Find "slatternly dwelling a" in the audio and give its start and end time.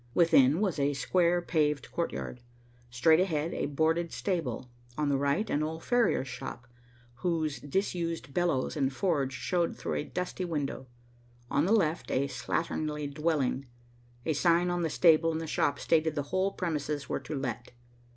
12.27-14.33